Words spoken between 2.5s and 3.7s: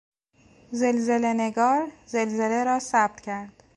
را ثبت کرد.